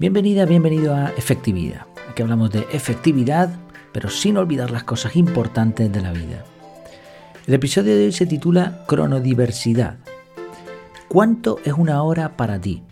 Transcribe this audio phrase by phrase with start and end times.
[0.00, 1.82] Bienvenida, bienvenido a Efectividad.
[2.08, 3.54] Aquí hablamos de efectividad,
[3.92, 6.42] pero sin olvidar las cosas importantes de la vida.
[7.46, 9.98] El episodio de hoy se titula Cronodiversidad.
[11.06, 12.82] ¿Cuánto es una hora para ti?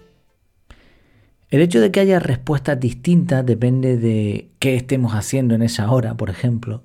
[1.48, 6.14] El hecho de que haya respuestas distintas depende de qué estemos haciendo en esa hora,
[6.14, 6.82] por ejemplo,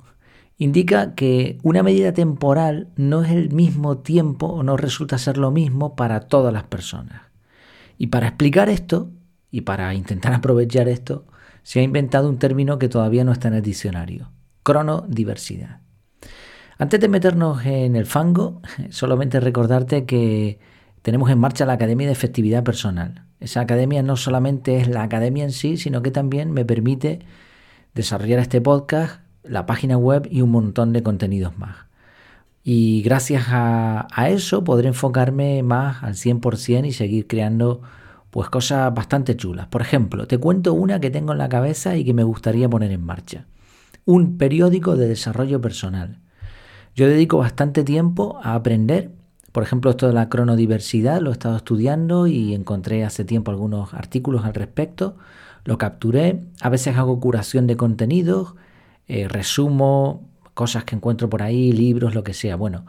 [0.57, 5.51] indica que una medida temporal no es el mismo tiempo o no resulta ser lo
[5.51, 7.23] mismo para todas las personas.
[7.97, 9.11] Y para explicar esto,
[9.53, 11.25] y para intentar aprovechar esto,
[11.61, 14.31] se ha inventado un término que todavía no está en el diccionario,
[14.63, 15.79] cronodiversidad.
[16.79, 20.59] Antes de meternos en el fango, solamente recordarte que
[21.03, 23.25] tenemos en marcha la Academia de Efectividad Personal.
[23.39, 27.19] Esa academia no solamente es la academia en sí, sino que también me permite
[27.93, 31.75] desarrollar este podcast, la página web y un montón de contenidos más.
[32.63, 37.81] Y gracias a, eso podré enfocarme más al 100% y seguir creando
[38.33, 39.67] pues cosas bastante chulas.
[39.67, 42.91] Por ejemplo, te cuento una que tengo en la cabeza y que me gustaría poner
[42.91, 43.45] en marcha.
[44.05, 46.17] Un periódico de desarrollo personal.
[46.95, 49.11] Yo dedico bastante tiempo a aprender.
[49.51, 53.93] Por ejemplo, esto de la cronodiversidad lo he estado estudiando y encontré hace tiempo algunos
[53.93, 55.15] artículos al respecto.
[55.63, 56.41] Lo capturé.
[56.59, 58.55] A veces hago curación de contenidos,
[59.07, 62.55] eh, resumo cosas que encuentro por ahí, libros, lo que sea.
[62.55, 62.87] Bueno,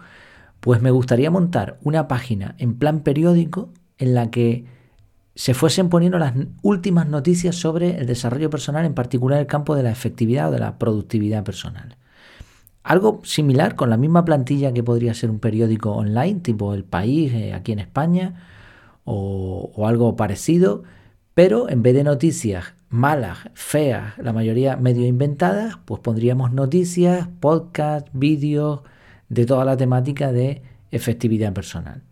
[0.60, 4.72] pues me gustaría montar una página en plan periódico en la que
[5.34, 9.82] se fuesen poniendo las últimas noticias sobre el desarrollo personal, en particular el campo de
[9.82, 11.96] la efectividad o de la productividad personal.
[12.84, 17.32] Algo similar con la misma plantilla que podría ser un periódico online, tipo El País,
[17.32, 18.46] eh, aquí en España,
[19.04, 20.84] o, algo parecido,
[21.34, 28.10] pero en vez de noticias malas, feas, la mayoría medio inventadas, pues pondríamos noticias, podcasts,
[28.12, 28.80] vídeos
[29.28, 32.02] de toda la temática de efectividad personal.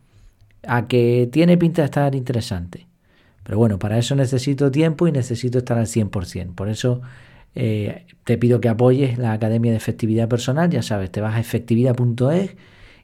[0.67, 2.87] A que tiene pinta de estar interesante.
[3.45, 6.55] Pero bueno, para eso necesito tiempo y necesito estar al 100%.
[6.55, 7.03] Por eso
[7.55, 10.71] eh, te pido que apoyes la Academia de Efectividad Personal.
[10.71, 12.57] Ya sabes, te vas a efectividad.es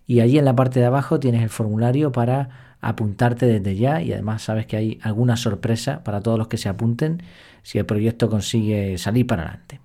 [0.06, 4.12] y allí en la parte de abajo tienes el formulario para apuntarte desde ya y
[4.12, 7.22] además sabes que hay alguna sorpresa para todos los que se apunten
[7.62, 9.80] si el proyecto consigue salir para adelante.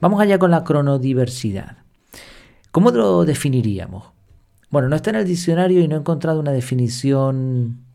[0.00, 1.78] Vamos allá con la cronodiversidad.
[2.70, 4.04] ¿Cómo lo definiríamos?
[4.70, 7.85] Bueno, no está en el diccionario y no he encontrado una definición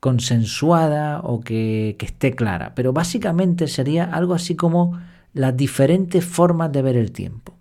[0.00, 4.98] consensuada o que, esté clara, pero básicamente sería algo así como
[5.34, 7.54] las diferentes formas de ver el tiempo.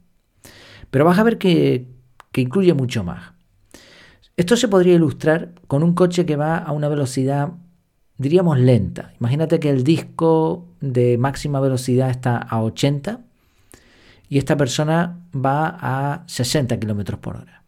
[0.90, 1.86] Pero vas a ver que,
[2.32, 3.34] que incluye mucho más.
[4.38, 7.52] Esto se podría ilustrar con un coche que va a una velocidad,
[8.18, 9.14] diríamos, lenta.
[9.20, 13.20] Imagínate que el disco de máxima velocidad está a 80
[14.30, 17.64] y esta persona va a 60 kilómetros por hora.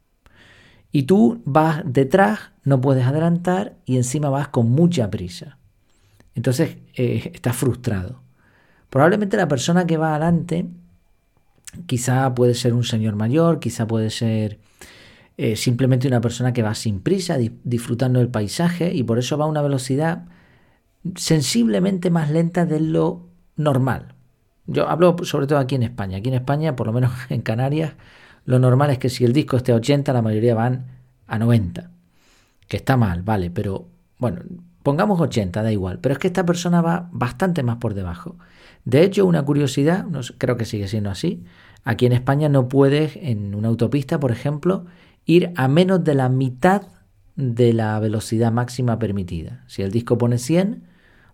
[0.91, 5.57] Y tú vas detrás, no puedes adelantar y encima vas con mucha prisa.
[6.35, 8.21] Entonces eh, estás frustrado.
[8.89, 10.67] Probablemente la persona que va adelante,
[11.85, 14.59] quizá puede ser un señor mayor, quizá puede ser
[15.37, 19.45] eh, simplemente una persona que va sin prisa, disfrutando del paisaje y por eso va
[19.45, 20.25] a una velocidad
[21.15, 24.13] sensiblemente más lenta de lo normal.
[24.67, 26.17] Yo hablo sobre todo aquí en España.
[26.17, 27.93] Aquí en España, por lo menos en Canarias,
[28.45, 30.85] lo normal es que si el disco esté a 80, la mayoría van
[31.27, 31.91] a 90.
[32.67, 33.87] Que está mal, vale, pero
[34.17, 34.41] bueno,
[34.83, 35.99] pongamos 80, da igual.
[35.99, 38.37] Pero es que esta persona va bastante más por debajo.
[38.85, 40.05] De hecho, una curiosidad,
[40.37, 41.43] creo que sigue siendo así.
[41.83, 44.85] Aquí en España no puedes, en una autopista, por ejemplo,
[45.25, 46.83] ir a menos de la mitad
[47.35, 49.63] de la velocidad máxima permitida.
[49.67, 50.83] Si el disco pone 100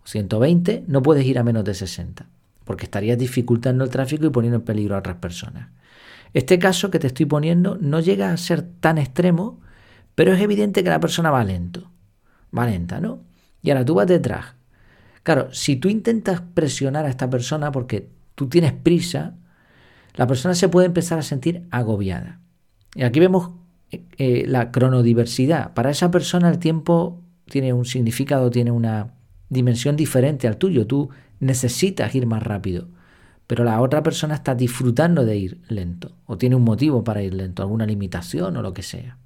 [0.03, 2.28] o 120, no puedes ir a menos de 60,
[2.63, 5.69] porque estarías dificultando el tráfico y poniendo en peligro a otras personas.
[6.38, 9.59] Este caso que te estoy poniendo no llega a ser tan extremo,
[10.14, 11.90] pero es evidente que la persona va lento.
[12.56, 13.24] Va lenta, ¿no?
[13.64, 14.53] Y ahora tú vas detrás.
[15.24, 19.36] Claro, si tú intentas presionar a esta persona porque tú tienes prisa,
[20.14, 22.39] la persona se puede empezar a sentir agobiada.
[22.94, 23.54] Y aquí vemos
[23.89, 25.74] eh, eh, la cronodiversidad.
[25.74, 29.16] Para esa persona el tiempo tiene un significado, tiene una
[29.50, 30.86] dimensión diferente al tuyo.
[30.86, 32.89] Tú necesitas ir más rápido
[33.48, 37.34] pero la otra persona está disfrutando de ir lento o tiene un motivo para ir
[37.34, 39.18] lento, alguna limitación o lo que sea.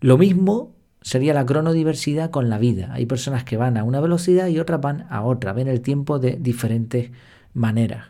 [0.00, 0.72] Lo mismo
[1.02, 2.90] sería la cronodiversidad con la vida.
[2.92, 6.20] Hay personas que van a una velocidad y otras van a otra, ven el tiempo
[6.20, 7.10] de diferentes
[7.54, 8.06] maneras,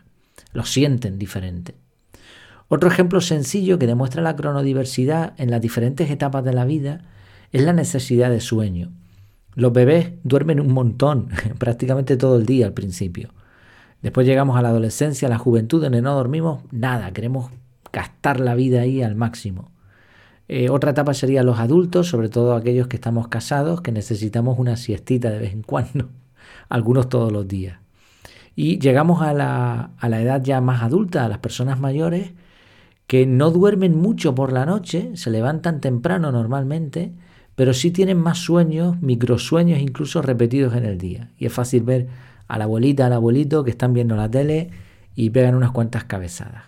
[0.53, 1.75] lo sienten diferente.
[2.67, 7.01] Otro ejemplo sencillo que demuestra la cronodiversidad en las diferentes etapas de la vida
[7.51, 8.91] es la necesidad de sueño.
[9.55, 13.29] Los bebés duermen un montón, prácticamente todo el día al principio.
[14.01, 17.51] Después llegamos a la adolescencia, a la juventud, donde no dormimos nada, queremos
[17.91, 19.71] gastar la vida ahí al máximo.
[20.47, 24.77] Eh, otra etapa sería los adultos, sobre todo aquellos que estamos casados, que necesitamos una
[24.77, 26.09] siestita de vez en cuando,
[26.69, 27.79] algunos todos los días.
[28.55, 32.31] Y llegamos a la, a la edad ya más adulta, a las personas mayores,
[33.05, 37.11] que no duermen mucho por la noche, se levantan temprano normalmente,
[37.55, 41.31] pero sí tienen más sueños, microsueños incluso repetidos en el día.
[41.37, 42.07] Y es fácil ver
[42.49, 44.71] a la abuelita, al abuelito que están viendo la tele
[45.15, 46.65] y pegan unas cuantas cabezadas.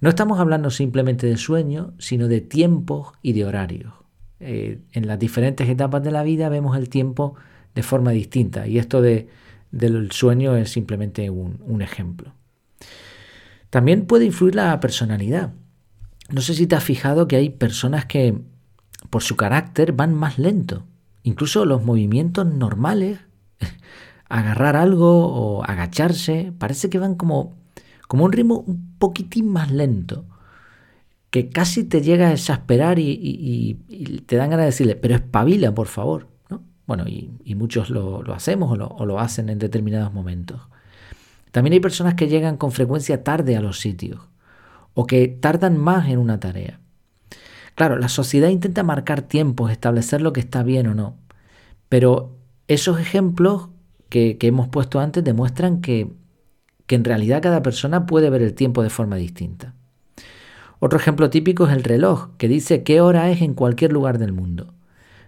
[0.00, 3.94] No estamos hablando simplemente de sueño, sino de tiempos y de horarios.
[4.40, 7.34] Eh, en las diferentes etapas de la vida vemos el tiempo
[7.74, 9.28] de forma distinta y esto de,
[9.70, 12.32] del sueño es simplemente un, un ejemplo.
[13.70, 15.52] También puede influir la personalidad.
[16.30, 18.38] No sé si te has fijado que hay personas que
[19.10, 20.84] por su carácter van más lento.
[21.22, 23.20] Incluso los movimientos normales,
[24.28, 27.58] agarrar algo o agacharse, parece que van como
[28.08, 30.24] como un ritmo un poquitín más lento,
[31.30, 33.78] que casi te llega a exasperar y,
[34.26, 36.26] te dan ganas de decirle, pero espabila, por favor.
[36.48, 36.62] ¿no?
[36.86, 40.62] Bueno, y, muchos lo, hacemos o lo, hacen en determinados momentos.
[41.52, 44.20] También hay personas que llegan con frecuencia tarde a los sitios
[44.94, 46.80] o que tardan más en una tarea.
[47.74, 51.16] Claro, la sociedad intenta marcar tiempos, establecer lo que está bien o no,
[51.88, 52.36] pero
[52.68, 53.68] esos ejemplos
[54.08, 56.10] que hemos puesto antes demuestran que
[56.88, 59.74] que en realidad cada persona puede ver el tiempo de forma distinta.
[60.80, 64.32] Otro ejemplo típico es el reloj, que dice qué hora es en cualquier lugar del
[64.32, 64.72] mundo.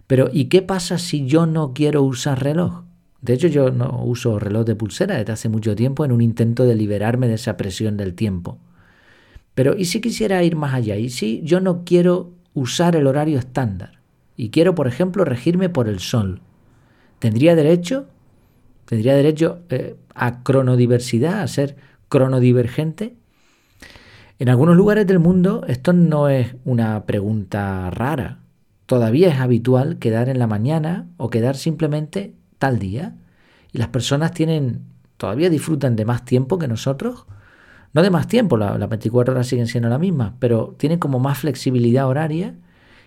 [0.06, 2.84] Pero ¿y qué pasa si yo no quiero usar reloj?
[3.20, 6.64] De hecho, yo no uso reloj de pulsera desde hace mucho tiempo en un intento
[6.64, 8.58] de liberarme de esa presión del tiempo.
[9.54, 10.96] Pero ¿y si quisiera ir más allá?
[10.96, 14.00] ¿Y si yo no quiero usar el horario estándar?
[14.34, 16.40] Y quiero, por ejemplo, regirme por el sol.
[17.18, 18.06] ¿Tendría derecho?
[18.90, 21.76] ¿Tendría derecho eh, a cronodiversidad, a ser
[22.08, 23.14] cronodivergente?
[24.40, 28.40] En algunos lugares del mundo esto no es una pregunta rara.
[28.86, 33.14] Todavía es habitual quedar en la mañana o quedar simplemente tal día.
[33.70, 34.80] Y las personas tienen,
[35.18, 37.26] todavía disfrutan de más tiempo que nosotros.
[37.92, 41.38] No de más tiempo, las 24 horas siguen siendo las mismas, pero tienen como más
[41.38, 42.56] flexibilidad horaria.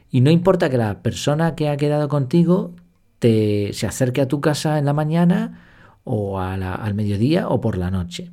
[0.10, 2.74] Y no importa que la persona que ha quedado contigo
[3.20, 5.72] te, se acerque a tu casa en la mañana
[6.04, 8.32] o al mediodía o por la noche.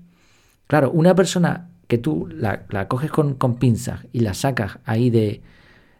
[0.66, 5.42] Claro, una persona que tú la, coges con, pinzas y la sacas ahí de,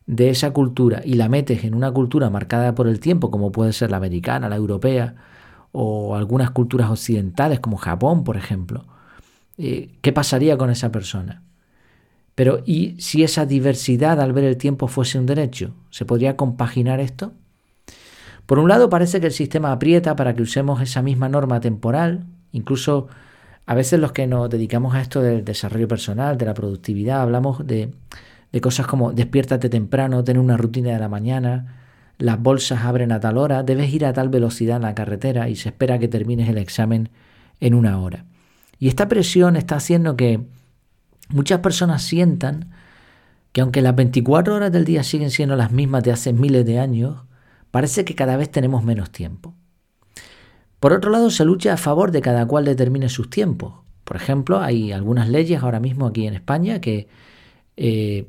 [0.06, 3.72] de esa cultura y la metes en una cultura marcada por el tiempo, como puede
[3.72, 5.16] ser la americana, la europea,
[5.72, 8.86] o algunas culturas occidentales, como Japón, por ejemplo,
[9.58, 11.42] eh, ¿qué pasaría con esa persona?
[12.34, 15.74] Pero ¿y si esa diversidad al ver el tiempo fuese un derecho?
[15.90, 17.32] ¿Se podría compaginar esto?
[18.50, 22.26] Por un lado parece que el sistema aprieta para que usemos esa misma norma temporal,
[22.50, 23.06] incluso
[23.64, 27.64] a veces los que nos dedicamos a esto del desarrollo personal, de la productividad, hablamos
[27.64, 27.94] de,
[28.60, 31.76] cosas como despiértate temprano, tener una rutina de la mañana,
[32.18, 35.54] las bolsas abren a tal hora, debes ir a tal velocidad en la carretera y
[35.54, 37.10] se espera que termines el examen
[37.60, 38.24] en una hora.
[38.80, 40.40] Y esta presión está haciendo que
[41.28, 42.72] muchas personas sientan
[43.52, 46.80] que aunque las 24 horas del día siguen siendo las mismas de hace miles de
[46.80, 47.29] años,
[47.70, 49.54] parece que cada vez tenemos menos tiempo.
[50.80, 53.74] Por otro lado, se lucha a favor de cada cual determine sus tiempos.
[54.04, 57.08] Por ejemplo, hay algunas leyes ahora mismo aquí en España que
[57.76, 58.26] eh,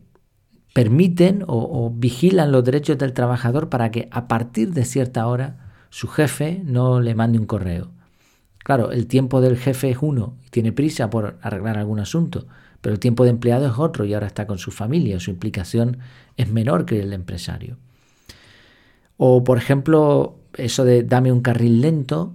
[0.74, 6.08] permiten o, vigilan los derechos del trabajador para que a partir de cierta hora su
[6.08, 7.92] jefe no le mande un correo.
[8.60, 12.46] Claro, el tiempo del jefe es uno y tiene prisa por arreglar algún asunto,
[12.80, 15.98] pero el tiempo de empleado es otro y ahora está con su familia, su implicación
[16.38, 17.78] es menor que el empresario.
[19.24, 22.34] O por ejemplo, eso de dame un carril lento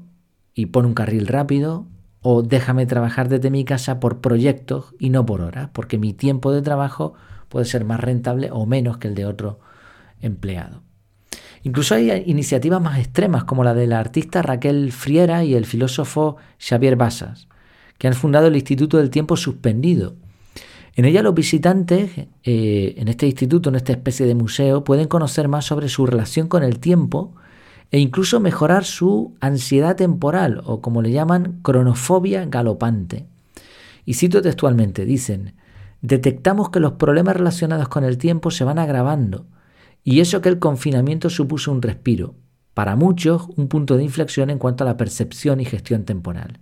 [0.55, 1.89] y pon un carril rápido.
[2.21, 6.53] O déjame trabajar desde mi casa por proyectos y no por horas, porque mi tiempo
[6.53, 7.15] de trabajo
[7.49, 9.59] puede ser más rentable o menos que el de otro
[10.21, 10.85] empleado.
[11.65, 16.37] Incluso hay iniciativas más extremas como la de la artista Raquel Friera y el filósofo
[16.61, 17.49] Xavier Basas,
[17.99, 20.15] que han fundado el Instituto del Tiempo Suspendido,
[20.97, 22.11] en ella los visitantes
[22.43, 26.49] eh, en este instituto, en esta especie de museo, pueden conocer más sobre su relación
[26.49, 27.35] con el tiempo
[27.91, 33.27] e incluso mejorar su ansiedad temporal o como le llaman cronofobia galopante.
[34.07, 35.55] Y cito textualmente, dicen,
[36.01, 39.45] detectamos que los problemas relacionados con el tiempo se van agravando
[40.03, 42.37] y eso que el confinamiento supuso un respiro,
[42.73, 46.59] para muchos un punto de inflexión en cuanto a la percepción y gestión temporal.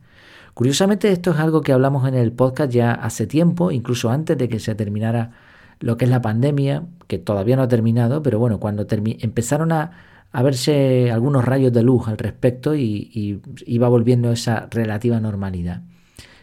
[0.54, 4.48] Curiosamente, esto es algo que hablamos en el podcast ya hace tiempo, incluso antes de
[4.48, 5.32] que se terminara
[5.80, 9.90] lo que es la pandemia, que todavía no ha terminado, pero bueno, cuando empezaron a,
[10.32, 15.82] verse algunos rayos de luz al respecto y, iba volviendo esa relativa normalidad.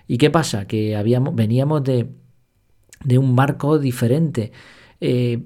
[0.07, 0.67] ¿Y qué pasa?
[0.67, 2.09] Que habíamos, veníamos de,
[3.17, 4.51] un marco diferente.
[4.99, 5.41] Eh,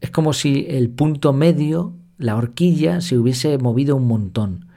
[0.00, 4.67] es como si el punto medio, la horquilla, se hubiese movido un montón.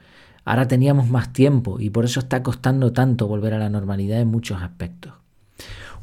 [0.44, 4.28] Ahora teníamos más tiempo y por eso está costando tanto volver a la normalidad en
[4.28, 5.14] muchos aspectos.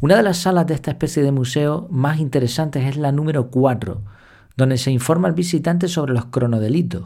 [0.00, 4.00] Una de las salas de esta especie de museo más interesantes es la número 4,
[4.56, 7.04] donde se informa al visitante sobre los cronodelitos,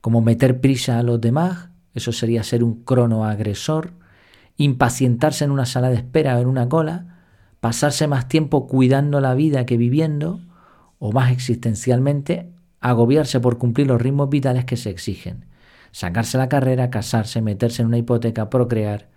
[0.00, 3.92] como meter prisa a los demás, eso sería ser un cronoagresor,
[4.56, 7.16] impacientarse en una sala de espera o en una cola,
[7.60, 10.40] pasarse más tiempo cuidando la vida que viviendo,
[10.98, 15.46] o más existencialmente, agobiarse por cumplir los ritmos vitales que se exigen,
[15.96, 19.08] sacarse la carrera, casarse, meterse en una hipoteca, procrear,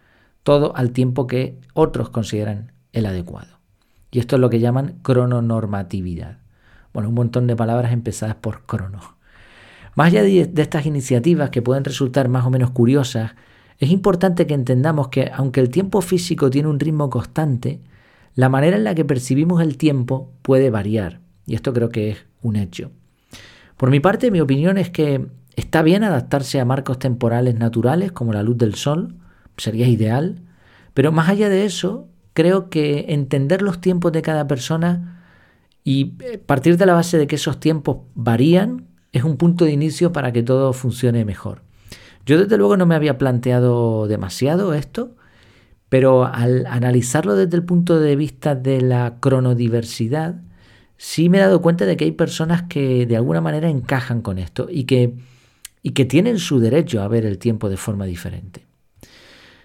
[0.44, 3.60] todo al tiempo que otros consideran el adecuado.
[4.12, 6.38] Y esto es lo que llaman crononormatividad.
[6.94, 9.02] Bueno, un montón de palabras empezadas por crono.
[9.96, 13.34] Más allá de, estas iniciativas que pueden resultar más o menos curiosas,
[13.78, 17.82] es importante que entendamos que aunque el tiempo físico tiene un ritmo constante,
[18.36, 21.20] la manera en la que percibimos el tiempo puede variar.
[21.46, 22.92] Y esto creo que es un hecho.
[23.76, 25.28] Por mi parte, mi opinión es que
[25.60, 29.16] está bien adaptarse a marcos temporales naturales como la luz del sol,
[29.58, 30.42] sería ideal,
[30.94, 35.24] pero más allá de eso, creo que entender los tiempos de cada persona
[35.84, 39.72] y eh, partir de la base de que esos tiempos varían es un punto de
[39.72, 41.64] inicio para que todo funcione mejor.
[42.26, 45.16] Yo desde luego no me había planteado demasiado esto,
[45.90, 50.42] pero al analizarlo desde el punto de vista de la cronodiversidad,
[50.98, 54.38] sí me he dado cuenta de que hay personas que de alguna manera encajan con
[54.38, 55.16] esto y que,
[55.82, 58.66] y que tienen su derecho a ver el tiempo de forma diferente.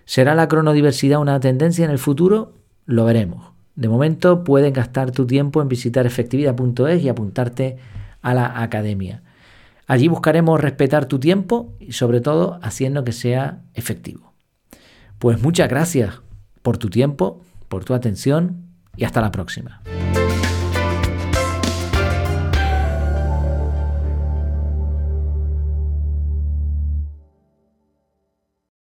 [0.04, 2.54] ¿Será la cronodiversidad una tendencia en el futuro?
[2.86, 3.52] Lo veremos.
[3.74, 7.78] De momento puedes gastar tu tiempo en visitar efectividad.es y apuntarte
[8.22, 9.22] a la academia.
[9.86, 14.32] Allí buscaremos respetar tu tiempo y sobre todo haciendo que sea efectivo.
[15.18, 16.20] Pues muchas gracias
[16.62, 19.82] por tu tiempo, por tu atención y hasta la próxima.